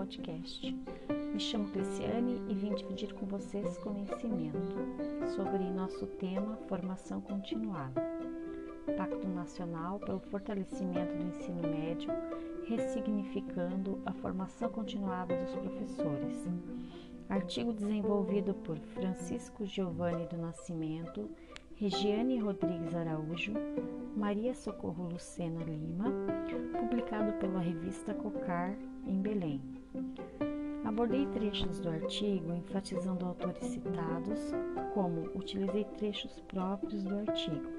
[0.00, 0.74] podcast.
[1.34, 4.78] Me chamo Cristiane e vim dividir com vocês conhecimento
[5.36, 8.00] sobre nosso tema Formação Continuada.
[8.96, 12.10] Pacto Nacional pelo Fortalecimento do Ensino Médio,
[12.64, 16.48] ressignificando a formação continuada dos professores.
[17.28, 21.28] Artigo desenvolvido por Francisco Giovanni do Nascimento
[21.74, 23.52] Regiane Rodrigues Araújo,
[24.16, 26.10] Maria Socorro Lucena Lima,
[26.78, 28.74] publicado pela revista Cocar,
[29.06, 29.79] em Belém.
[30.90, 34.40] Abordei trechos do artigo enfatizando autores citados,
[34.92, 37.70] como utilizei trechos próprios do artigo,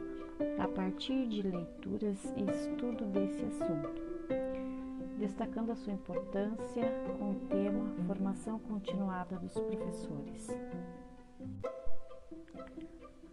[0.58, 4.02] a partir de leituras e estudo desse assunto,
[5.20, 10.48] destacando a sua importância com o tema Formação Continuada dos Professores.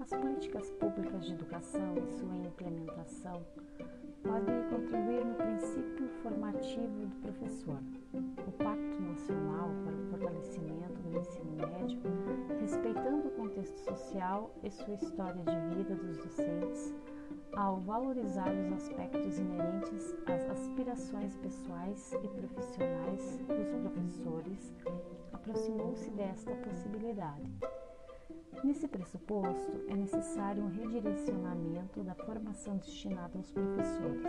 [0.01, 3.47] As políticas públicas de educação e sua implementação
[4.23, 7.79] podem contribuir no princípio formativo do professor.
[8.13, 12.01] O Pacto Nacional para o Fortalecimento do Ensino Médio,
[12.61, 16.95] respeitando o contexto social e sua história de vida dos docentes,
[17.57, 24.75] ao valorizar os aspectos inerentes às aspirações pessoais e profissionais dos professores,
[25.33, 27.51] aproximou-se desta possibilidade
[28.65, 34.27] Nesse pressuposto, é necessário um redirecionamento da formação destinada aos professores,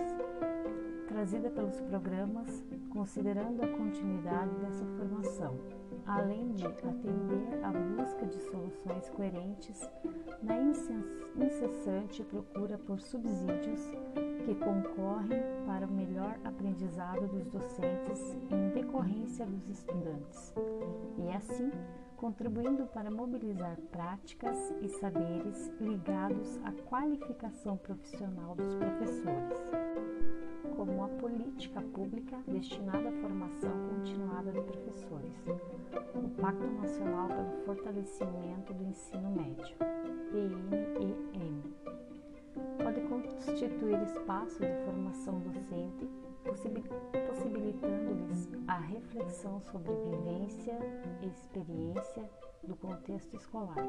[1.08, 5.58] trazida pelos programas, considerando a continuidade dessa formação,
[6.06, 9.90] além de atender à busca de soluções coerentes
[10.44, 10.62] na
[11.46, 13.82] incessante procura por subsídios
[14.46, 20.54] que concorrem para o melhor aprendizado dos docentes em decorrência dos estudantes,
[21.18, 21.72] e assim
[22.20, 29.58] contribuindo para mobilizar práticas e saberes ligados à qualificação profissional dos professores,
[30.76, 35.34] como a política pública destinada à formação continuada de professores,
[36.14, 39.76] o Pacto Nacional pelo Fortalecimento do Ensino Médio,
[40.32, 41.64] PNEM,
[42.84, 50.76] pode constituir espaço de formação docente possibilitando-lhes a reflexão sobre vivência
[51.22, 52.28] e experiência
[52.64, 53.86] do contexto escolar,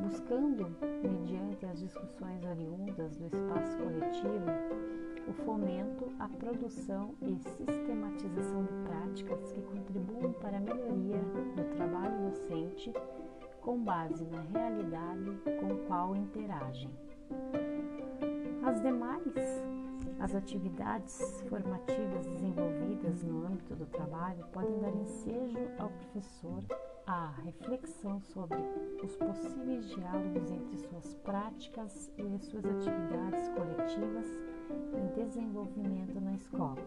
[0.00, 4.46] buscando, mediante as discussões oriundas do espaço coletivo,
[5.28, 11.20] o fomento, a produção e sistematização de práticas que contribuam para a melhoria
[11.56, 12.92] do trabalho docente
[13.60, 16.90] com base na realidade com qual interagem.
[18.64, 19.22] As demais
[20.22, 26.62] as atividades formativas desenvolvidas no âmbito do trabalho podem dar ensejo ao professor
[27.04, 28.58] à reflexão sobre
[29.02, 34.26] os possíveis diálogos entre suas práticas e suas atividades coletivas
[34.94, 36.78] em desenvolvimento na escola.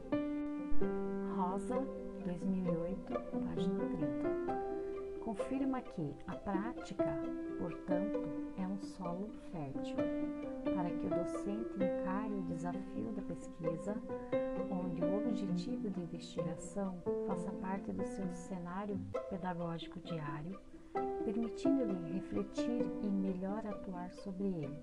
[1.35, 1.75] Rosa,
[2.23, 4.94] 2008, página 30.
[5.25, 7.03] Confirma que a prática,
[7.57, 8.19] portanto,
[8.59, 9.95] é um solo fértil
[10.63, 13.97] para que o docente encare o desafio da pesquisa,
[14.69, 20.59] onde o objetivo de investigação faça parte do seu cenário pedagógico diário,
[21.23, 24.79] permitindo-lhe refletir e melhor atuar sobre ele.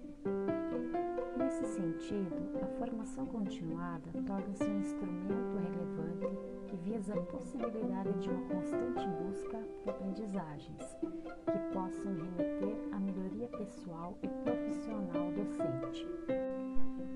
[1.36, 8.48] Nesse sentido, a formação continuada torna-se um instrumento relevante que visa a possibilidade de uma
[8.48, 16.06] constante busca de aprendizagens que possam remeter à melhoria pessoal e profissional docente.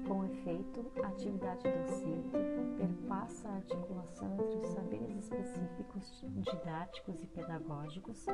[0.07, 2.37] Com efeito, a atividade docente
[2.77, 8.27] perpassa a articulação entre os saberes específicos didáticos e pedagógicos,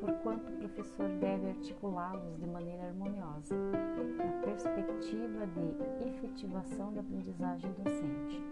[0.00, 8.42] porquanto o professor deve articulá-los de maneira harmoniosa, na perspectiva de efetivação da aprendizagem docente.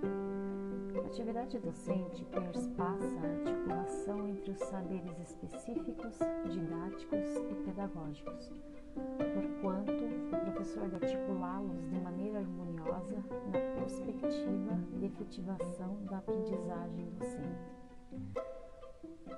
[0.96, 2.03] A atividade docente
[2.34, 6.18] perspassa a articulação entre os saberes específicos,
[6.50, 8.50] didáticos e pedagógicos,
[8.94, 13.16] porquanto o professor deve articulá-los de maneira harmoniosa
[13.52, 17.84] na perspectiva de efetivação da aprendizagem docente.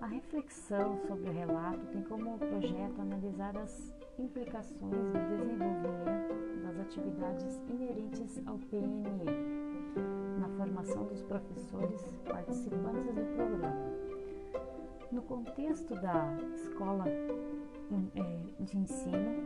[0.01, 7.63] A reflexão sobre o relato tem como projeto analisar as implicações do desenvolvimento das atividades
[7.69, 10.26] inerentes ao PNE
[10.57, 13.75] formação dos professores participantes do programa.
[15.13, 17.05] No contexto da escola
[17.91, 19.43] hum, é, de ensino,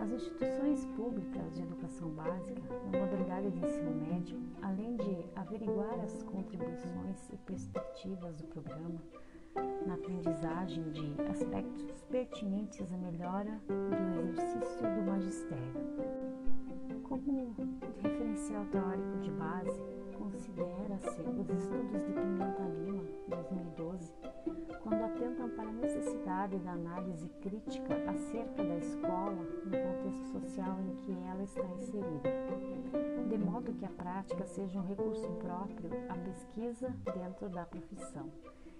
[0.00, 2.60] as instituições públicas de educação básica,
[2.90, 9.00] na modalidade de ensino médio, além de averiguar as contribuições e perspectivas do programa
[9.86, 15.72] na aprendizagem de aspectos pertinentes à melhora do exercício do magistério.
[17.02, 17.54] Como
[18.02, 19.80] referencial teórico de base,
[20.32, 24.12] considera-se os estudos de Pimenta Lima, 2002,
[25.82, 29.32] necessidade da análise crítica acerca da escola
[29.64, 34.86] no contexto social em que ela está inserida, de modo que a prática seja um
[34.86, 38.30] recurso próprio à pesquisa dentro da profissão,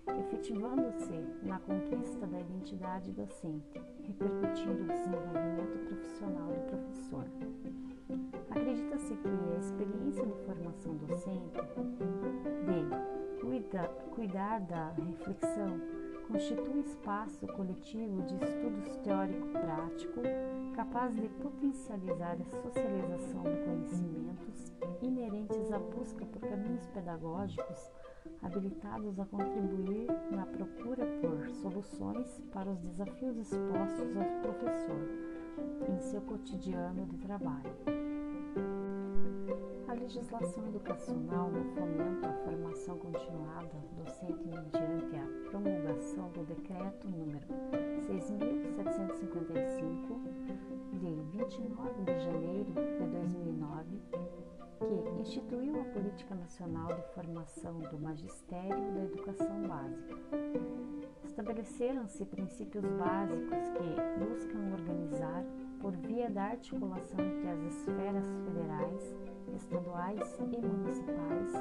[0.06, 7.24] efetivando-se na conquista da identidade docente, repercutindo o desenvolvimento profissional do professor.
[8.50, 11.60] Acredita-se que a experiência de formação docente,
[12.66, 15.80] de cuida, cuidar da reflexão,
[16.28, 20.20] constitui espaço coletivo de estudos teórico-prático
[20.74, 24.72] capaz de potencializar a socialização de conhecimentos
[25.02, 27.90] inerentes à busca por caminhos pedagógicos
[28.42, 35.08] habilitados a contribuir na procura por soluções para os desafios expostos ao professor
[35.88, 38.01] em seu cotidiano de trabalho.
[39.92, 47.46] A legislação educacional no fomento à formação continuada docente mediante a promulgação do Decreto número
[48.08, 50.18] 6.755,
[50.94, 54.00] de 29 de janeiro de 2009,
[54.80, 60.16] que instituiu a Política Nacional de Formação do Magistério da Educação Básica.
[61.22, 63.94] Estabeleceram-se princípios básicos que
[64.24, 65.44] buscam organizar,
[65.82, 69.16] por via da articulação entre as esferas federais,
[69.56, 71.52] estaduais e municipais,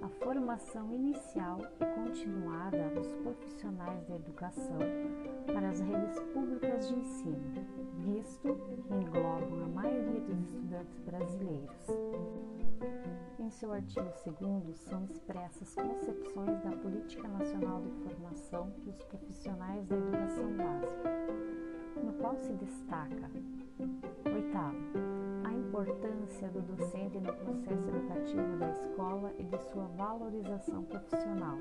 [0.00, 4.78] a formação inicial e continuada dos profissionais da educação
[5.52, 7.52] para as redes públicas de ensino,
[7.96, 11.86] visto que englobam a maioria dos estudantes brasileiros.
[13.40, 14.08] Em seu artigo
[14.40, 21.10] 2 são expressas concepções da Política Nacional de Formação dos Profissionais da Educação Básica,
[22.02, 23.30] no qual se destaca,
[24.24, 25.28] oitavo,
[25.78, 31.56] importância do docente no processo educativo da escola e de sua valorização profissional.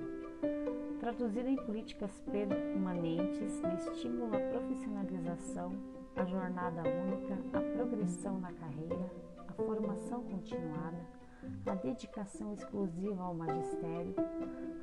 [1.00, 5.72] Traduzida em políticas permanentes de estímulo à profissionalização,
[6.16, 9.12] a jornada única, a progressão na carreira,
[9.48, 10.98] a formação continuada,
[11.66, 14.14] a dedicação exclusiva ao magistério,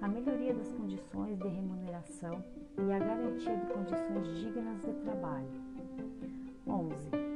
[0.00, 2.44] a melhoria das condições de remuneração
[2.78, 5.48] e a garantia de condições dignas de trabalho.
[6.66, 7.34] 11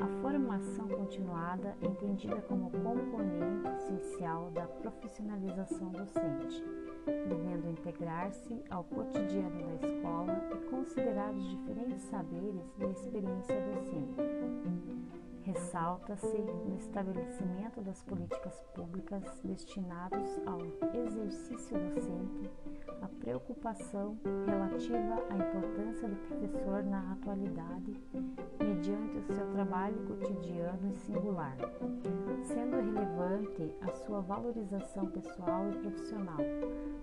[0.00, 6.64] a formação continuada entendida como componente essencial da profissionalização docente,
[7.28, 15.19] devendo integrar-se ao cotidiano da escola e considerar os diferentes saberes da experiência docente.
[15.42, 20.58] Ressalta-se no estabelecimento das políticas públicas destinadas ao
[20.94, 22.50] exercício docente
[23.00, 28.00] a preocupação relativa à importância do professor na atualidade,
[28.60, 31.56] mediante o seu trabalho cotidiano e singular,
[32.42, 36.38] sendo relevante a sua valorização pessoal e profissional,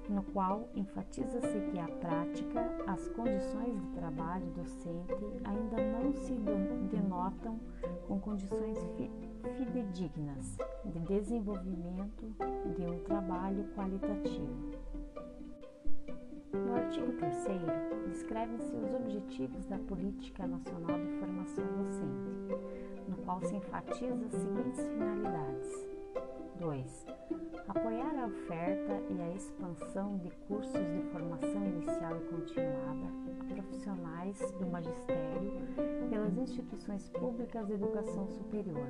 [0.10, 5.14] no qual enfatiza-se que a prática, as condições de trabalho docente
[5.44, 6.34] ainda não se
[6.90, 7.60] denotam
[8.08, 8.78] com condições
[9.58, 12.26] fidedignas de desenvolvimento
[12.76, 14.72] de um trabalho qualitativo.
[16.54, 17.36] No artigo 3,
[18.08, 22.30] descrevem-se os objetivos da Política Nacional de Formação Docente,
[23.08, 25.97] no qual se enfatiza as seguintes finalidades:
[26.60, 27.06] 2.
[27.68, 33.08] Apoiar a oferta e a expansão de cursos de formação inicial e continuada
[33.42, 35.52] a profissionais do magistério
[36.10, 38.88] pelas instituições públicas de educação superior.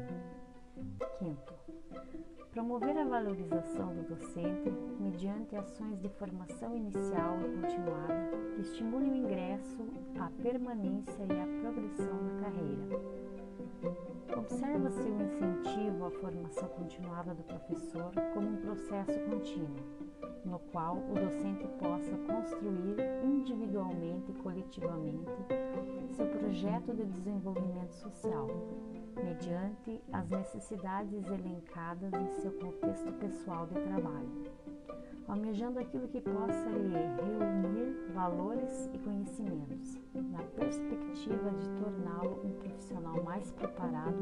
[1.17, 1.53] Quinto,
[2.51, 4.69] promover a valorização do docente
[4.99, 9.87] mediante ações de formação inicial e continuada que estimulem o ingresso,
[10.19, 12.26] a permanência e a progressão
[16.07, 19.75] à formação continuada do professor como um processo contínuo,
[20.45, 25.29] no qual o docente possa construir individualmente e coletivamente
[26.15, 28.47] seu projeto de desenvolvimento social,
[29.21, 34.56] mediante as necessidades elencadas em seu contexto pessoal de trabalho,
[35.27, 43.21] almejando aquilo que possa lhe reunir valores e conhecimentos, na perspectiva de torná-lo um profissional
[43.23, 44.17] mais preparado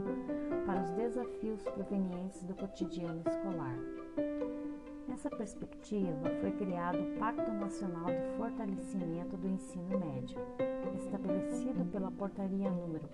[0.65, 4.64] para os desafios provenientes do cotidiano escolar.
[5.07, 10.39] Nessa perspectiva, foi criado o Pacto Nacional de Fortalecimento do Ensino Médio,
[10.95, 13.07] estabelecido pela Portaria número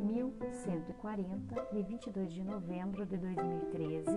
[0.00, 4.10] 1140, de 22 de novembro de 2013,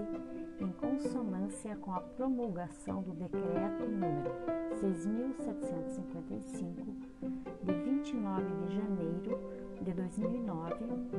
[0.59, 4.31] em consonância com a promulgação do Decreto número
[4.79, 6.95] 6755,
[7.63, 9.41] de 29 de janeiro
[9.81, 10.75] de 2009,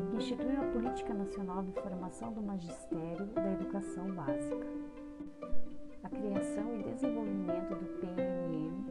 [0.09, 4.67] que instituiu a Política Nacional de Formação do Magistério da Educação Básica.
[6.03, 8.85] A criação e desenvolvimento do PNM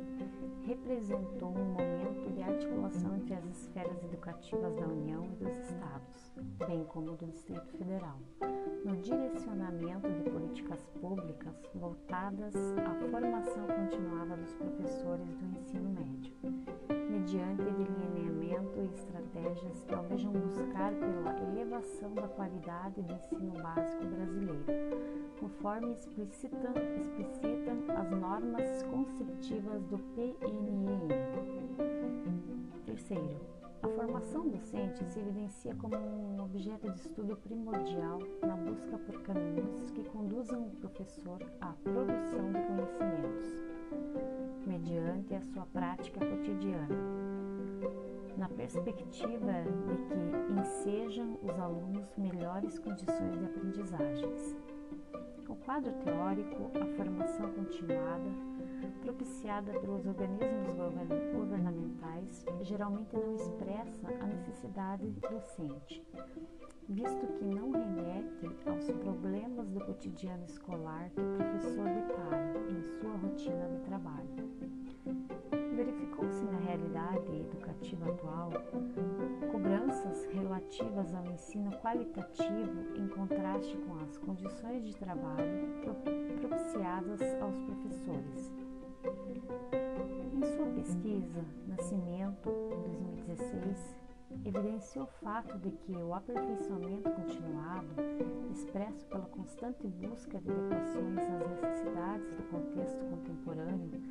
[0.65, 6.31] representou um momento de articulação entre as esferas educativas da União e dos Estados,
[6.67, 8.17] bem como do Distrito Federal,
[8.83, 16.33] no direcionamento de políticas públicas voltadas à formação continuada dos professores do ensino médio,
[17.09, 24.65] mediante delineamento e estratégias que almejam buscar pela elevação da qualidade do ensino básico brasileiro,
[25.39, 31.07] conforme explicitam, explicitam as normas conceptivas do PNEM.
[32.85, 33.39] Terceiro,
[33.81, 39.89] a formação docente se evidencia como um objeto de estudo primordial na busca por caminhos
[39.89, 43.63] que conduzam o professor à produção de conhecimentos,
[44.67, 47.23] mediante a sua prática cotidiana,
[48.37, 49.53] na perspectiva
[49.87, 54.55] de que ensejam os alunos melhores condições de aprendizagens.
[55.47, 58.29] O quadro teórico, a formação continuada,
[59.01, 60.73] propiciada pelos organismos
[61.33, 66.03] governamentais, geralmente não expressa a necessidade docente,
[66.89, 73.15] visto que não remete aos problemas do cotidiano escolar que o professor depara em sua
[73.17, 75.52] rotina de trabalho.
[76.73, 78.49] Realidade educativa atual
[79.51, 85.69] cobranças relativas ao ensino qualitativo em contraste com as condições de trabalho
[86.39, 88.51] propiciadas aos professores.
[90.33, 92.49] Em sua pesquisa, Nascimento,
[92.87, 94.02] 2016,
[94.45, 97.87] evidenciou o fato de que o aperfeiçoamento continuado,
[98.51, 104.01] expresso pela constante busca de adequações às necessidades do contexto contemporâneo,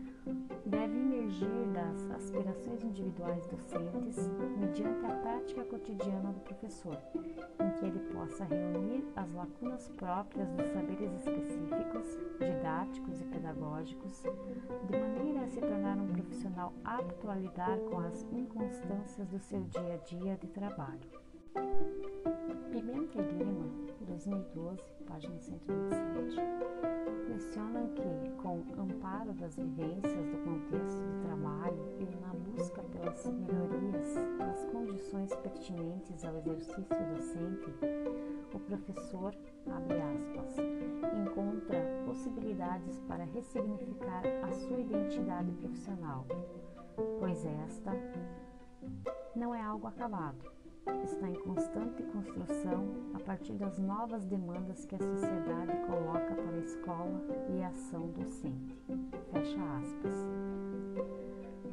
[0.67, 8.01] deve emergir das aspirações individuais docentes mediante a prática cotidiana do professor, em que ele
[8.13, 15.61] possa reunir as lacunas próprias dos saberes específicos, didáticos e pedagógicos, de maneira a se
[15.61, 20.47] tornar um profissional apto a lidar com as inconstâncias do seu dia a dia de
[20.49, 21.01] trabalho.
[22.71, 23.65] Pimenta e Lima,
[24.07, 26.37] 2012, página 127,
[27.31, 34.15] mencionam que, com amparo das vivências do contexto de trabalho e na busca pelas melhorias
[34.39, 37.73] das condições pertinentes ao exercício docente,
[38.53, 39.35] o professor,
[39.67, 40.57] abre aspas,
[41.27, 46.27] encontra possibilidades para ressignificar a sua identidade profissional,
[47.19, 47.93] pois esta
[49.35, 50.53] não é algo acabado,
[51.05, 52.85] está em constante construção
[53.15, 58.09] a partir das novas demandas que a sociedade coloca para a escola e a ação
[58.09, 58.79] docente.
[59.33, 60.15] Fecha aspas.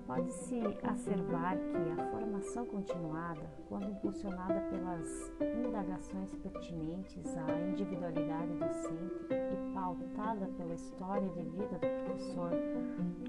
[0.06, 5.32] Pode-se asseverar que a formação continuada, quando impulsionada pelas
[5.68, 12.52] indagações pertinentes à individualidade docente e pautada pela história de vida do professor,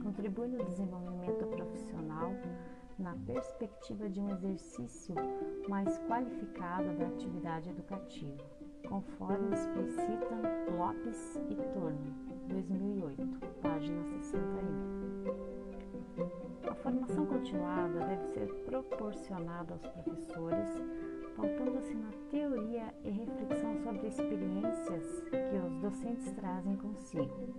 [0.03, 2.33] contribui no desenvolvimento profissional
[3.01, 5.15] na perspectiva de um exercício
[5.69, 8.45] mais qualificado da atividade educativa,
[8.87, 10.43] conforme explicitam
[10.77, 12.13] Lopes e Turner,
[12.49, 13.27] 2008,
[13.63, 15.60] página 61.
[16.69, 20.69] A formação continuada deve ser proporcionada aos professores,
[21.37, 27.55] pautando-se na teoria e reflexão sobre experiências que os docentes trazem consigo.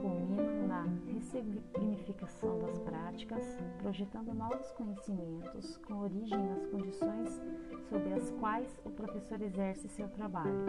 [0.00, 7.40] Culminam na ressignificação das práticas, projetando novos conhecimentos com origem nas condições
[7.88, 10.66] sob as quais o professor exerce seu trabalho,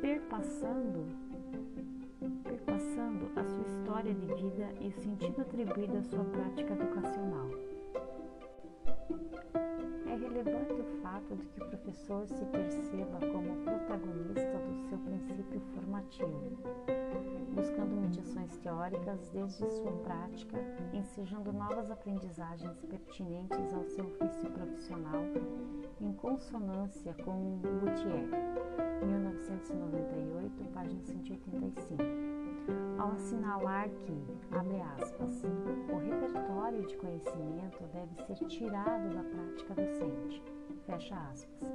[0.00, 1.06] perpassando
[2.30, 7.48] perpassando a sua história de vida e o sentido atribuído à sua prática educacional.
[10.22, 16.58] Relevante o fato de que o professor se perceba como protagonista do seu princípio formativo,
[17.52, 20.58] buscando mediações teóricas desde sua prática,
[20.92, 25.22] ensejando novas aprendizagens pertinentes ao seu ofício profissional,
[26.00, 28.28] em consonância com Boutier,
[29.04, 32.42] 1998, página 185
[32.98, 35.42] ao assinalar que, abre aspas,
[35.92, 40.11] o repertório de conhecimento deve ser tirado da prática docente,
[40.86, 41.68] fecha aspas.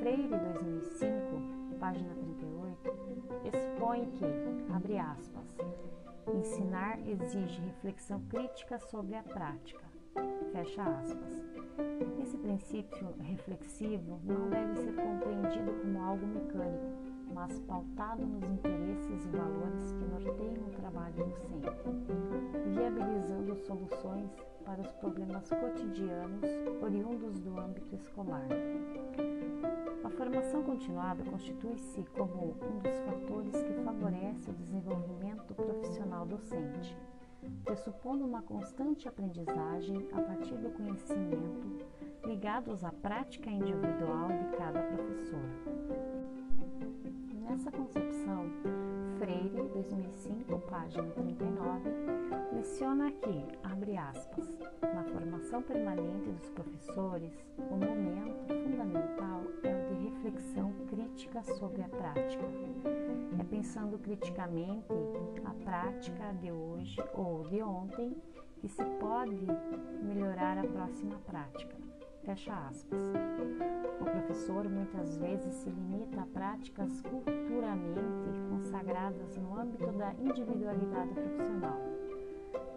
[0.00, 2.90] Freire, 2005, página 38,
[3.44, 4.24] expõe que,
[4.72, 5.56] abre aspas,
[6.34, 9.84] ensinar exige reflexão crítica sobre a prática,
[10.52, 11.44] fecha aspas.
[12.20, 19.28] Esse princípio reflexivo não deve ser compreendido como algo mecânico, mas pautado nos interesses e
[19.28, 21.70] valores que norteiam o trabalho docente,
[22.74, 24.30] viabilizando soluções
[24.66, 26.50] para os problemas cotidianos
[26.82, 28.48] oriundos do âmbito escolar.
[30.04, 36.98] A formação continuada constitui-se como um dos fatores que favorece o desenvolvimento profissional docente,
[37.64, 41.86] pressupondo uma constante aprendizagem a partir do conhecimento
[42.24, 45.48] ligados à prática individual de cada professor.
[47.48, 48.50] Nessa concepção,
[49.18, 51.90] Freire, 2005, página 39,
[52.52, 54.46] leciona que, abre aspas,
[54.82, 61.88] na formação permanente dos professores, o momento fundamental é o de reflexão crítica sobre a
[61.88, 62.44] prática.
[63.40, 64.92] É pensando criticamente
[65.44, 68.14] a prática de hoje ou de ontem
[68.60, 69.46] que se pode
[70.02, 71.74] melhorar a próxima prática.
[72.26, 73.00] Fecha aspas.
[74.00, 81.78] O professor muitas vezes se limita a práticas culturalmente consagradas no âmbito da individualidade profissional,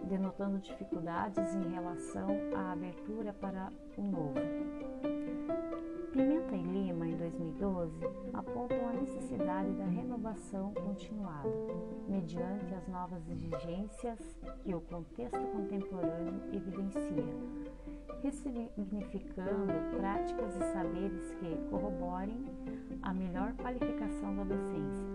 [0.04, 4.36] denotando dificuldades em relação à abertura para o novo.
[6.14, 6.62] Pimenta e
[7.40, 11.50] 2012, apontam a necessidade da renovação continuada,
[12.08, 14.20] mediante as novas exigências
[14.64, 17.24] que o contexto contemporâneo evidencia
[18.22, 22.46] ressignificando práticas e saberes que corroborem
[23.02, 25.08] a melhor qualificação da docência.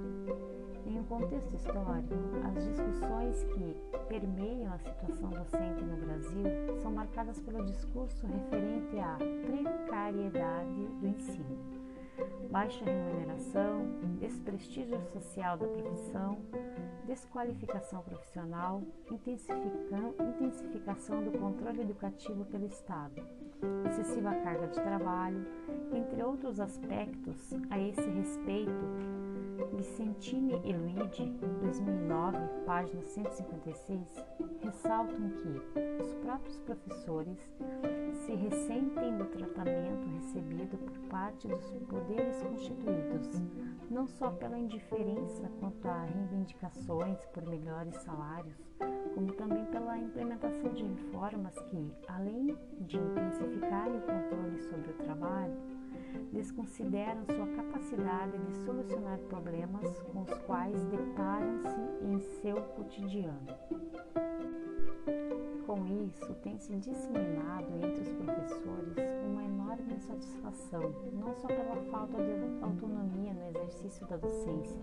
[0.86, 2.14] Em um contexto histórico,
[2.46, 3.76] as discussões que
[4.08, 6.44] permeiam a situação docente no Brasil
[6.80, 11.83] são marcadas pelo discurso referente à precariedade do ensino,
[12.50, 13.86] baixa remuneração,
[14.20, 16.38] desprestígio social da profissão,
[17.06, 23.22] desqualificação profissional, intensificação do controle educativo pelo Estado,
[23.88, 25.44] excessiva carga de trabalho,
[25.92, 28.84] entre outros aspectos a esse respeito.
[29.76, 31.26] Vicentini e Luigi,
[31.60, 34.24] 2009, página 156,
[34.64, 37.38] ressaltam que os próprios professores
[38.24, 43.42] se ressentem do tratamento recebido por parte dos poderes constituídos,
[43.90, 48.56] não só pela indiferença quanto a reivindicações por melhores salários,
[49.14, 55.73] como também pela implementação de reformas que, além de intensificarem o controle sobre o trabalho,
[56.32, 63.46] desconsideram sua capacidade de solucionar problemas com os quais deparam-se em seu cotidiano.
[65.66, 68.96] Com isso, tem se disseminado entre os professores
[69.26, 74.80] uma enorme insatisfação, não só pela falta de autonomia no exercício da docência,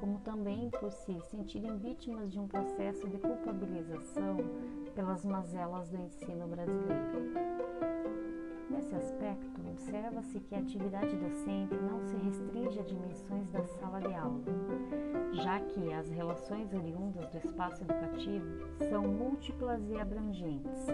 [0.00, 4.36] como também por se sentirem vítimas de um processo de culpabilização
[4.94, 7.26] pelas mazelas do ensino brasileiro.
[8.68, 14.12] Nesse aspecto, observa-se que a atividade docente não se restringe a dimensões da sala de
[14.12, 14.42] aula,
[15.32, 18.46] já que as relações oriundas do espaço educativo
[18.90, 20.86] são múltiplas e abrangentes,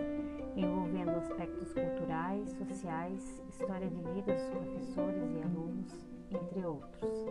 [0.57, 7.27] envolvendo aspectos culturais, sociais, história de vida dos professores e alunos, entre outros,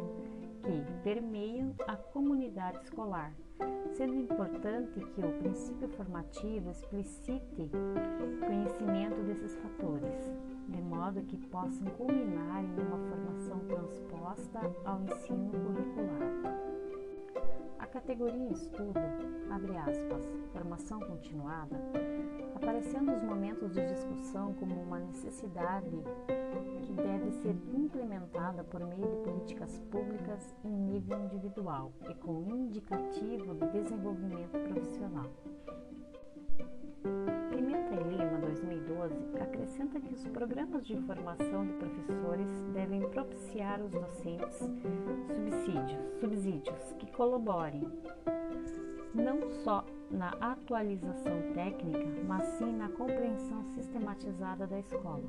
[0.64, 3.34] que permeiam a comunidade escolar,
[3.94, 7.70] sendo importante que o princípio formativo explicite
[8.46, 10.32] conhecimento desses fatores,
[10.68, 16.72] de modo que possam culminar em uma formação transposta ao ensino curricular.
[17.92, 19.00] Categoria estudo,
[19.50, 21.76] abre aspas, formação continuada,
[22.56, 26.02] apareceu nos momentos de discussão como uma necessidade
[26.84, 33.56] que deve ser implementada por meio de políticas públicas em nível individual e com indicativo
[33.56, 35.30] de desenvolvimento profissional.
[37.02, 43.92] Pimenta e Lima, 2012, acrescenta que os programas de formação de professores devem propiciar aos
[43.92, 47.82] docentes subsídios, subsídios que colaborem
[49.14, 55.24] não só na atualização técnica, mas sim na compreensão sistematizada da escola,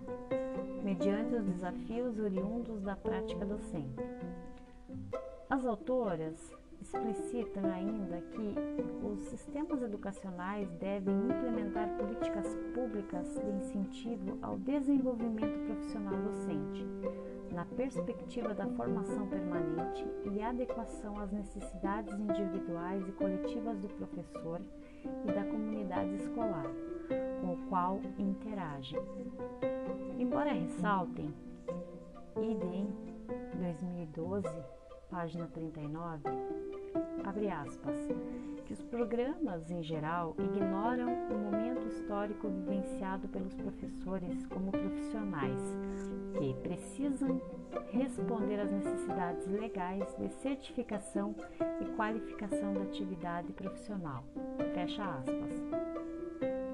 [0.83, 4.03] mediante os desafios oriundos da prática docente.
[5.49, 6.55] As autoras
[6.93, 8.55] explicitam ainda que
[9.03, 16.87] os sistemas educacionais devem implementar políticas públicas de incentivo ao desenvolvimento profissional docente,
[17.51, 24.61] na perspectiva da formação permanente e adequação às necessidades individuais e coletivas do professor
[25.25, 26.67] e da comunidade escolar,
[27.41, 28.97] com o qual interage.
[30.19, 31.33] Embora ressaltem,
[32.37, 32.89] idem
[33.55, 34.82] 2012,
[35.13, 36.23] página 39,
[37.23, 37.95] abre aspas,
[38.65, 45.61] que os programas em geral ignoram o momento histórico vivenciado pelos professores como profissionais
[46.39, 47.39] que precisam
[47.91, 51.35] responder às necessidades legais de certificação
[51.83, 54.25] e qualificação da atividade profissional.
[54.75, 56.72] Fecha aspas.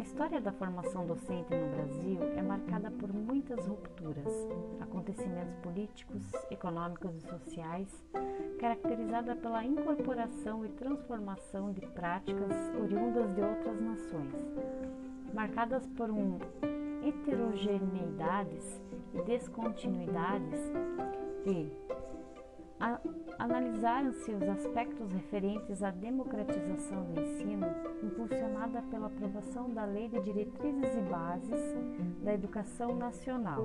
[0.00, 4.32] A história da formação docente no Brasil é marcada por muitas rupturas,
[4.80, 8.04] acontecimentos políticos, econômicos e sociais,
[8.58, 12.50] caracterizada pela incorporação e transformação de práticas
[12.82, 14.32] oriundas de outras nações,
[15.34, 16.38] marcadas por um
[17.06, 18.80] heterogeneidades
[19.12, 20.60] e descontinuidades
[21.44, 21.70] e
[23.38, 27.66] analisaram-se os aspectos referentes à democratização do ensino,
[28.02, 31.60] impulsionada pela aprovação da Lei de Diretrizes e Bases
[32.22, 33.64] da Educação Nacional,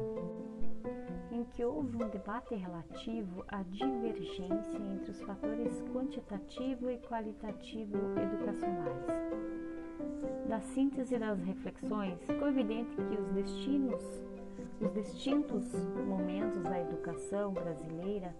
[1.32, 9.06] em que houve um debate relativo à divergência entre os fatores quantitativo e qualitativo educacionais.
[10.48, 14.25] Da síntese das reflexões, ficou evidente que os destinos
[14.82, 15.66] os distintos
[16.08, 18.36] momentos da educação brasileira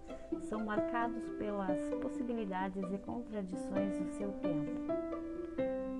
[0.48, 5.26] são marcados pelas possibilidades e contradições do seu tempo.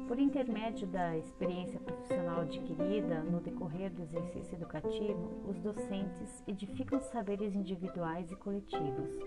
[0.07, 7.55] Por intermédio da experiência profissional adquirida no decorrer do exercício educativo, os docentes edificam saberes
[7.55, 9.19] individuais e coletivos,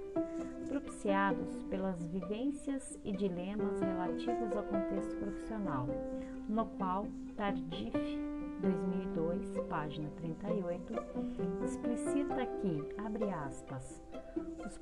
[0.69, 5.85] propiciados pelas vivências e dilemas relativos ao contexto profissional,
[6.47, 8.28] no qual Tardif
[8.61, 10.93] 2002, página 38,
[11.63, 14.01] explicita que, abre aspas,
[14.65, 14.77] os,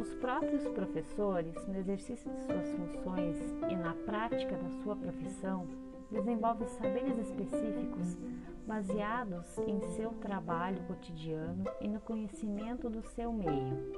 [0.00, 3.36] os próprios professores, no exercício de suas funções
[3.70, 5.66] e na prática da sua profissão,
[6.10, 8.16] desenvolvem saberes específicos
[8.66, 13.92] baseados em seu trabalho cotidiano e no conhecimento do seu meio.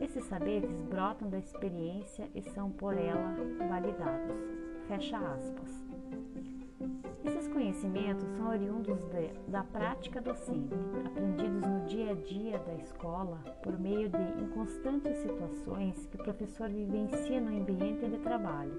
[0.00, 3.36] Esses saberes brotam da experiência e são por ela
[3.68, 4.36] validados.
[4.86, 5.79] Fecha aspas.
[7.52, 13.78] Conhecimentos são oriundos de, da prática docente, aprendidos no dia a dia da escola por
[13.78, 18.72] meio de inconstantes situações que o professor vivencia no ambiente de trabalho.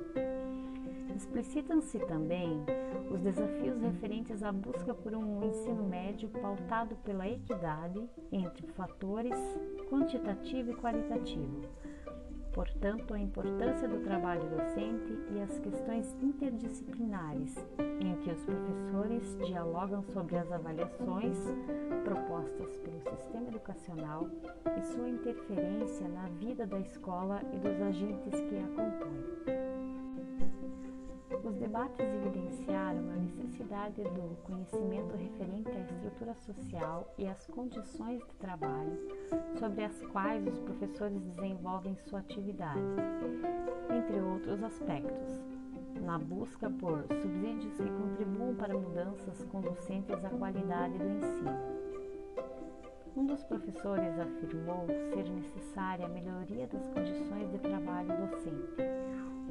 [1.16, 2.64] Explicitam-se também
[3.12, 9.38] os desafios referentes à busca por um ensino médio pautado pela equidade entre fatores
[9.90, 11.62] quantitativo e qualitativo
[12.54, 17.56] portanto, a importância do trabalho docente e as questões interdisciplinares,
[18.00, 21.38] em que os professores dialogam sobre as avaliações
[22.04, 24.28] propostas pelo sistema educacional
[24.78, 29.72] e sua interferência na vida da escola e dos agentes que a compõem.
[31.44, 35.81] Os debates evidenciaram a necessidade do conhecimento referente à
[36.12, 39.00] estrutura social e às condições de trabalho
[39.58, 42.80] sobre as quais os professores desenvolvem sua atividade,
[43.90, 45.42] entre outros aspectos,
[46.02, 51.82] na busca por subsídios que contribuam para mudanças conducentes à qualidade do ensino.
[53.16, 58.82] Um dos professores afirmou ser necessária a melhoria das condições de trabalho docente,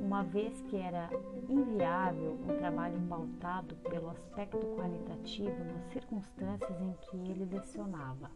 [0.01, 1.11] uma vez que era
[1.49, 8.31] inviável um trabalho pautado pelo aspecto qualitativo nas circunstâncias em que ele lecionava.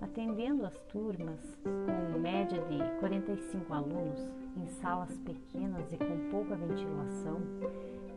[0.00, 4.20] Atendendo as turmas, com média de 45 alunos,
[4.56, 7.40] em salas pequenas e com pouca ventilação,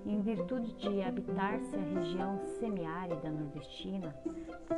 [0.05, 4.13] em virtude de habitar-se a região semiárida nordestina,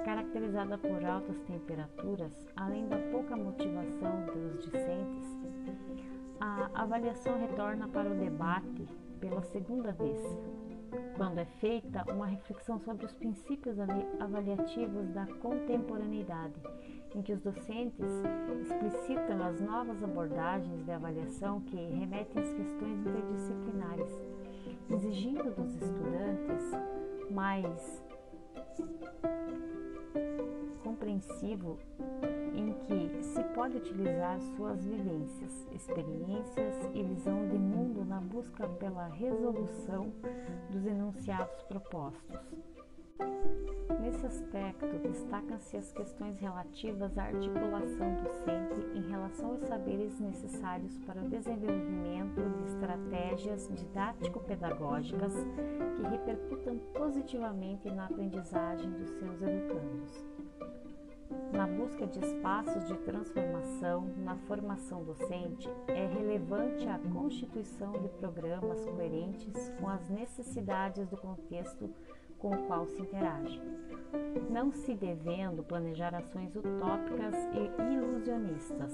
[0.04, 5.38] caracterizada por altas temperaturas, além da pouca motivação dos discentes,
[6.40, 8.88] a avaliação retorna para o debate
[9.20, 10.22] pela segunda vez,
[11.18, 13.78] quando é feita uma reflexão sobre os princípios
[14.20, 16.62] avaliativos da contemporaneidade,
[17.16, 18.06] em que os docentes
[18.62, 24.22] explicitam as novas abordagens de avaliação que remetem às questões interdisciplinares,
[24.90, 26.72] exigindo dos estudantes
[27.32, 28.04] mais
[30.84, 31.78] compreensivo
[32.54, 39.08] em que se pode utilizar suas vivências, experiências e visão de mundo na busca pela
[39.08, 40.14] resolução
[40.70, 42.40] dos enunciados propostos.
[44.06, 51.24] Nesse aspecto, destacam-se as questões relativas à articulação docente em relação aos saberes necessários para
[51.24, 55.34] o desenvolvimento de estratégias didático-pedagógicas
[55.96, 60.24] que repercutam positivamente na aprendizagem dos seus educandos.
[61.52, 68.86] Na busca de espaços de transformação na formação docente, é relevante a constituição de programas
[68.86, 71.90] coerentes com as necessidades do contexto
[72.46, 73.60] com o qual se interage,
[74.52, 78.94] não se devendo planejar ações utópicas e ilusionistas,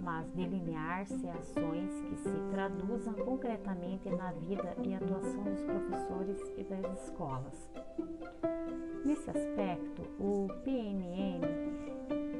[0.00, 7.02] mas delinear-se ações que se traduzam concretamente na vida e atuação dos professores e das
[7.02, 7.68] escolas.
[9.04, 11.40] Nesse aspecto, o PNM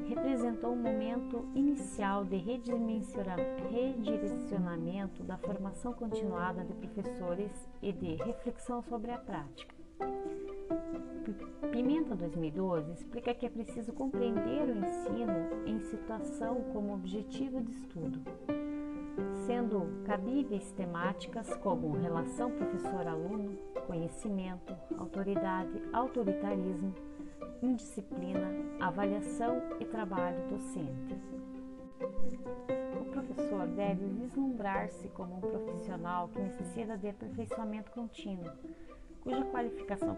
[0.07, 9.11] representou um momento inicial de redirecionamento da formação continuada de professores e de reflexão sobre
[9.11, 9.82] a prática.
[11.71, 15.33] Pimenta 2012 explica que é preciso compreender o ensino
[15.65, 18.19] em situação como objetivo de estudo,
[19.45, 23.57] sendo cabíveis temáticas como relação professor-aluno,
[23.87, 26.93] conhecimento, autoridade, autoritarismo,
[27.61, 31.15] indisciplina, avaliação e trabalho docente.
[32.99, 38.51] O professor deve vislumbrar-se como um profissional que necessita de aperfeiçoamento contínuo,
[39.23, 40.17] cuja qualificação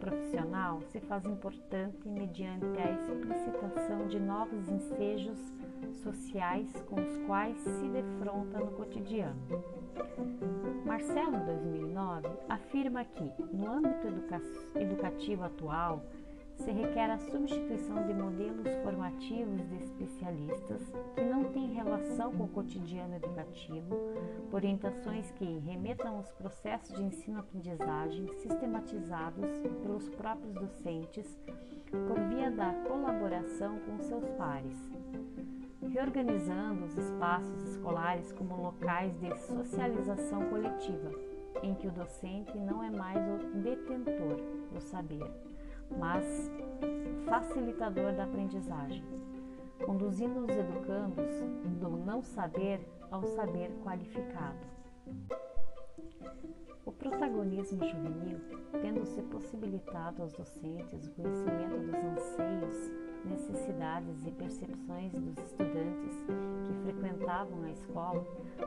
[0.00, 5.38] profissional se faz importante mediante a explicitação de novos ensejos
[6.02, 9.38] sociais com os quais se defronta no cotidiano.
[10.86, 14.40] Marcelo, em 2009, afirma que, no âmbito educa
[14.74, 16.02] educativo atual,
[16.56, 20.82] se requer a substituição de modelos formativos de especialistas
[21.14, 21.69] que não têm
[22.28, 23.94] com o cotidiano educativo,
[24.52, 29.46] orientações que remetam aos processos de ensino-aprendizagem sistematizados
[29.82, 31.38] pelos próprios docentes
[31.90, 34.76] por via da colaboração com seus pares.
[35.80, 41.10] Reorganizando os espaços escolares como locais de socialização coletiva,
[41.62, 44.36] em que o docente não é mais o detentor
[44.72, 45.30] do saber
[45.98, 46.50] mas
[47.26, 49.04] facilitador da aprendizagem,
[49.84, 51.40] conduzindo os educandos
[51.80, 54.58] do não saber ao saber qualificado.
[56.84, 58.40] O protagonismo juvenil,
[58.80, 62.92] tendo-se possibilitado aos docentes o conhecimento dos anseios,
[63.24, 66.24] necessidades e percepções dos estudantes
[66.66, 68.24] que frequentavam a escola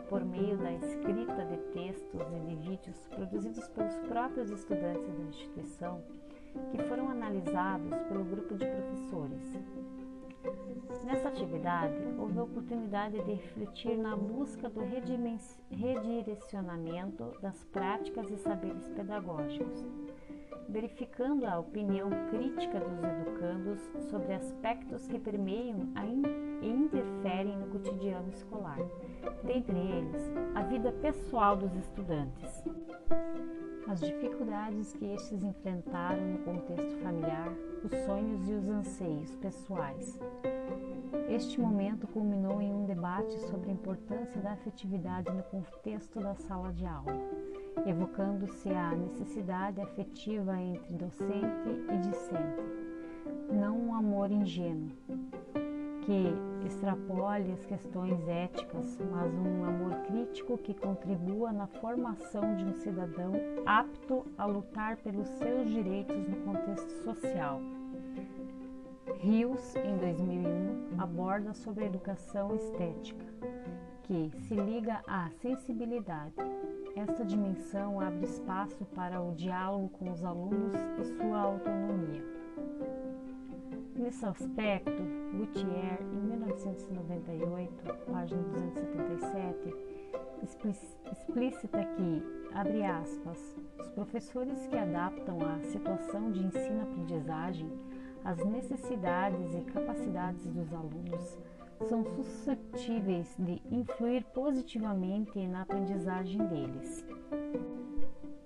[0.10, 6.02] por meio da escrita de textos e de vídeos produzidos pelos próprios estudantes da instituição,
[6.71, 10.02] que foram analisados pelo grupo de professores.
[11.03, 14.82] Nessa atividade, houve a oportunidade de refletir na busca do
[15.69, 19.84] redirecionamento das práticas e saberes pedagógicos,
[20.73, 25.88] verificando a opinião crítica dos educandos sobre aspectos que permeiam
[26.62, 28.79] e interferem no cotidiano escolar,
[29.43, 32.63] dentre eles a vida pessoal dos estudantes
[33.88, 37.49] as dificuldades que estes enfrentaram no contexto familiar,
[37.83, 40.19] os sonhos e os anseios pessoais.
[41.30, 46.71] Este momento culminou em um debate sobre a importância da afetividade no contexto da sala
[46.73, 47.13] de aula,
[47.86, 52.63] evocando-se a necessidade afetiva entre docente e discente,
[53.52, 54.91] não um amor ingênuo,
[56.02, 56.34] que
[56.65, 63.32] extrapole as questões éticas, mas um amor crítico que contribua na formação de um cidadão
[63.65, 67.62] apto a lutar pelos seus direitos no contexto social.
[69.19, 73.25] Rios, em 2001, aborda sobre a educação estética,
[74.03, 76.33] que se liga à sensibilidade.
[76.95, 82.23] Esta dimensão abre espaço para o diálogo com os alunos e sua autonomia.
[83.95, 85.03] Nesse aspecto,
[85.37, 87.73] Gutierre, em 1998,
[88.11, 89.93] página 277,
[91.11, 97.69] explícita que, abre aspas, os professores que adaptam a situação de ensino-aprendizagem
[98.23, 101.38] às necessidades e capacidades dos alunos
[101.88, 107.05] são suscetíveis de influir positivamente na aprendizagem deles.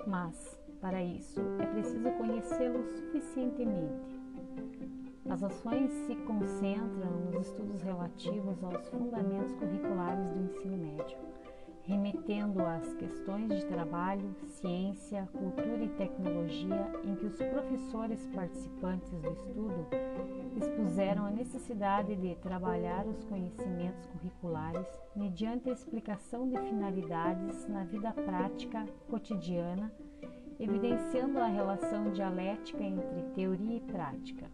[0.06, 4.18] Mas, para isso, é preciso conhecê-los suficientemente
[5.30, 11.18] as ações se concentram nos estudos relativos aos fundamentos curriculares do ensino médio,
[11.88, 19.32] remetendo às questões de trabalho, ciência, cultura e tecnologia em que os professores participantes do
[19.32, 19.88] estudo
[20.58, 28.12] expuseram a necessidade de trabalhar os conhecimentos curriculares mediante a explicação de finalidades na vida
[28.12, 29.91] prática cotidiana
[30.60, 34.50] evidenciando a relação dialética entre teoria e prática.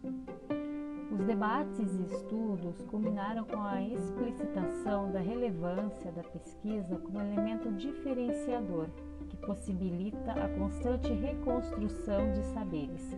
[1.14, 8.88] Os debates e estudos culminaram com a explicitação da relevância da pesquisa como elemento diferenciador
[9.28, 13.16] que possibilita a constante reconstrução de saberes,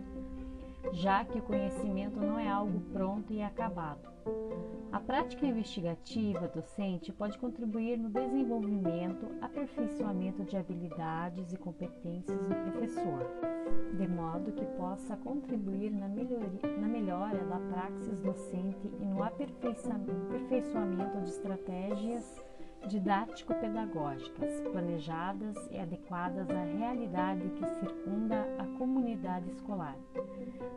[0.92, 4.08] já que o conhecimento não é algo pronto e acabado.
[4.92, 13.26] A prática investigativa docente pode contribuir no desenvolvimento, aperfeiçoamento de habilidades e competências do professor,
[13.96, 21.20] de modo que possa contribuir na, melhoria, na melhora da praxis docente e no aperfeiçoamento
[21.22, 22.45] de estratégias
[22.86, 29.96] didático-pedagógicas, planejadas e adequadas à realidade que circunda a comunidade escolar,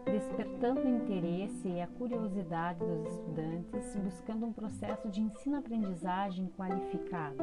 [0.06, 7.38] despertando o interesse e a curiosidade dos estudantes, buscando um processo de ensino-aprendizagem qualificado.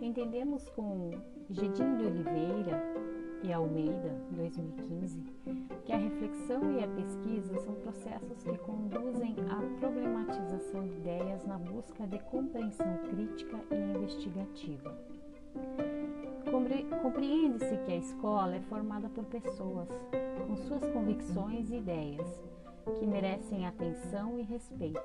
[0.00, 1.12] Entendemos com
[1.50, 2.82] Gedinho de Oliveira
[3.42, 5.22] e Almeida, 2015,
[5.84, 11.58] que a reflexão e a pesquisa são processos que conduzem à problematização de ideias na
[11.58, 14.96] busca de compreensão crítica e investigativa.
[17.02, 19.88] Compreende-se que a escola é formada por pessoas
[20.46, 22.42] com suas convicções e ideias
[22.98, 25.02] que merecem atenção e respeito.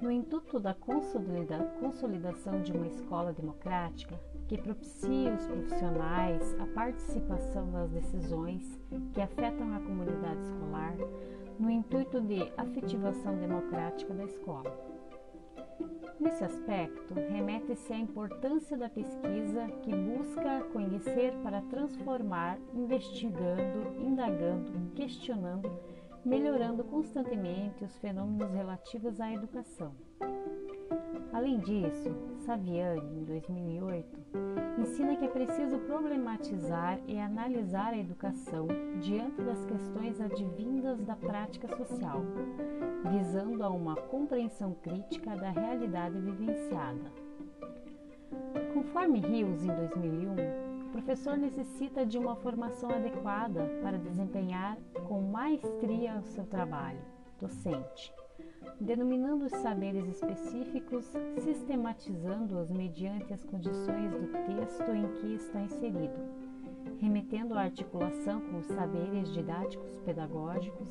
[0.00, 7.90] No intuito da consolidação de uma escola democrática, que propicia os profissionais a participação nas
[7.90, 8.80] decisões
[9.12, 10.96] que afetam a comunidade escolar,
[11.58, 14.88] no intuito de afetivação democrática da escola.
[16.18, 25.70] Nesse aspecto, remete-se à importância da pesquisa que busca conhecer para transformar, investigando, indagando, questionando,
[26.24, 29.94] melhorando constantemente os fenômenos relativos à educação.
[31.32, 34.18] Além disso, Saviani, em 2008,
[34.78, 38.66] ensina que é preciso problematizar e analisar a educação
[39.00, 42.22] diante das questões advindas da prática social,
[43.12, 47.12] visando a uma compreensão crítica da realidade vivenciada.
[48.72, 50.32] Conforme Rios, em 2001,
[50.86, 57.00] o professor necessita de uma formação adequada para desempenhar com maestria o seu trabalho
[57.38, 58.12] docente
[58.80, 61.04] denominando os saberes específicos,
[61.38, 66.18] sistematizando-os mediante as condições do texto em que está inserido,
[67.00, 70.88] remetendo à articulação com os saberes didáticos pedagógicos,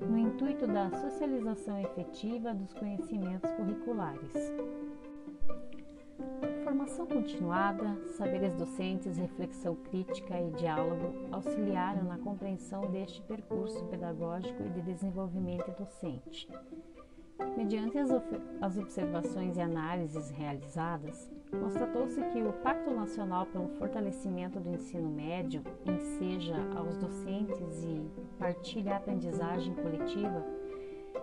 [0.00, 4.32] no intuito da socialização efetiva dos conhecimentos curriculares.
[6.62, 14.70] Formação continuada, saberes docentes, reflexão crítica e diálogo auxiliaram na compreensão deste percurso pedagógico e
[14.70, 16.48] de desenvolvimento docente.
[17.56, 25.08] Mediante as, observações e análises realizadas, constatou-se que o Pacto Nacional pelo Fortalecimento do Ensino
[25.08, 30.44] Médio enseja aos docentes e partilha a aprendizagem coletiva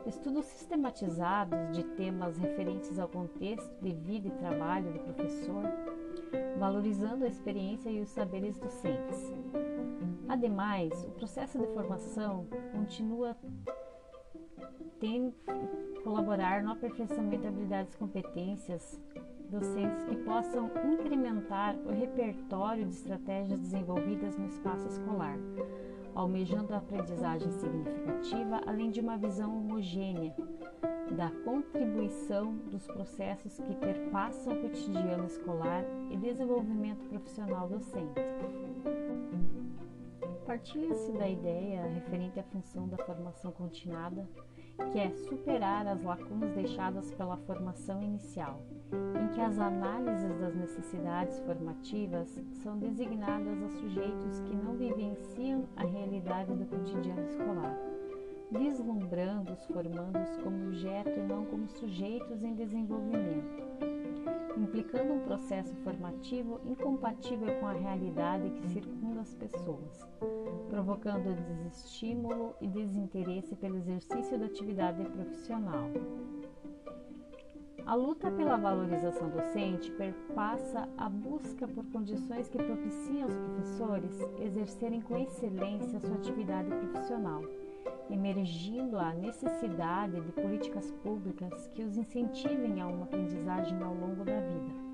[0.06, 5.64] estudos sistematizados de temas referentes ao contexto de vida e trabalho do professor,
[6.58, 9.34] valorizando a experiência e os saberes docentes.
[10.28, 13.36] Ademais, o processo de formação continua
[15.00, 15.34] tendo
[16.04, 19.02] colaborar no aperfeiçoamento de habilidades e competências
[19.50, 25.38] docentes que possam incrementar o repertório de estratégias desenvolvidas no espaço escolar,
[26.16, 30.34] almejando a aprendizagem significativa, além de uma visão homogênea
[31.18, 38.22] da contribuição dos processos que perpassam o cotidiano escolar e desenvolvimento profissional docente.
[40.46, 44.28] Partilha-se da ideia referente à função da formação continuada
[44.92, 51.40] que é superar as lacunas deixadas pela formação inicial, em que as análises das necessidades
[51.40, 57.78] formativas são designadas a sujeitos que não vivenciam a realidade do cotidiano escolar,
[58.52, 63.64] vislumbrando os formandos como objeto e não como sujeitos em desenvolvimento,
[64.58, 70.06] implicando um processo formativo incompatível com a realidade que circunda as pessoas
[70.72, 75.90] provocando desestímulo e desinteresse pelo exercício da atividade profissional.
[77.86, 85.02] A luta pela valorização docente perpassa a busca por condições que propiciem aos professores exercerem
[85.02, 87.42] com excelência sua atividade profissional,
[88.10, 94.40] emergindo a necessidade de políticas públicas que os incentivem a uma aprendizagem ao longo da
[94.40, 94.92] vida.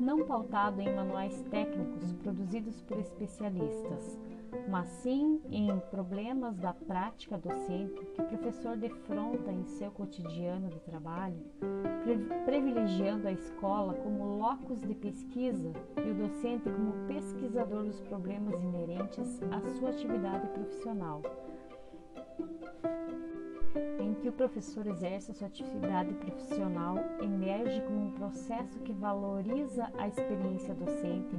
[0.00, 4.18] Não pautado em manuais técnicos produzidos por especialistas,
[4.68, 10.78] mas sim em problemas da prática docente que o professor defronta em seu cotidiano de
[10.80, 11.40] trabalho,
[12.44, 19.40] privilegiando a escola como locus de pesquisa e o docente como pesquisador dos problemas inerentes
[19.50, 21.22] à sua atividade profissional
[24.00, 30.08] em que o professor exerce sua atividade profissional emerge como um processo que valoriza a
[30.08, 31.36] experiência docente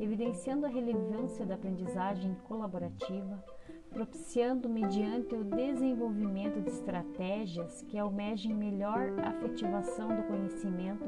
[0.00, 3.44] evidenciando a relevância da aprendizagem colaborativa,
[3.90, 11.04] propiciando mediante o desenvolvimento de estratégias que almejem melhor afetivação do conhecimento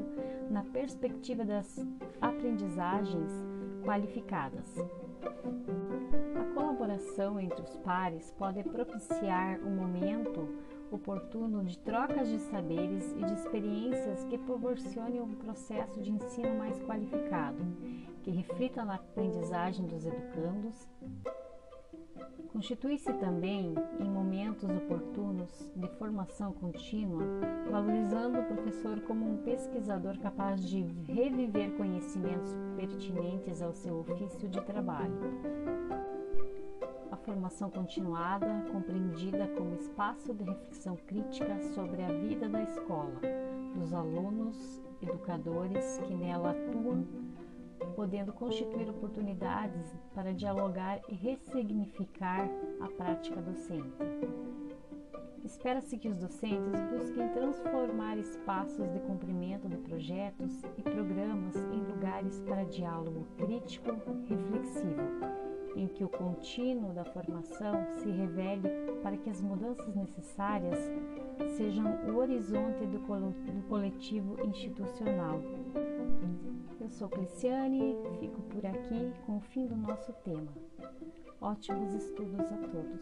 [0.51, 1.83] na perspectiva das
[2.21, 3.31] aprendizagens
[3.83, 4.75] qualificadas.
[5.25, 10.47] A colaboração entre os pares pode propiciar um momento
[10.91, 16.79] oportuno de trocas de saberes e de experiências que proporcionem um processo de ensino mais
[16.81, 17.63] qualificado,
[18.21, 20.87] que reflita na aprendizagem dos educandos.
[22.51, 27.23] Constitui-se também em momentos oportunos de formação contínua,
[27.69, 34.61] valorizando o professor como um pesquisador capaz de reviver conhecimentos pertinentes ao seu ofício de
[34.61, 35.13] trabalho.
[37.25, 43.15] Formação continuada, compreendida como espaço de reflexão crítica sobre a vida da escola,
[43.75, 47.05] dos alunos, educadores que nela atuam,
[47.95, 53.97] podendo constituir oportunidades para dialogar e ressignificar a prática docente.
[55.43, 62.39] Espera-se que os docentes busquem transformar espaços de cumprimento de projetos e programas em lugares
[62.41, 63.91] para diálogo crítico,
[64.27, 65.43] reflexivo
[65.75, 68.69] em que o contínuo da formação se revele
[69.01, 70.77] para que as mudanças necessárias
[71.57, 72.99] sejam o horizonte do
[73.67, 75.41] coletivo institucional.
[76.83, 80.51] Eu sou Cristiane, fico por aqui com o fim do nosso tema.
[81.39, 82.99] Ótimos estudos a todos!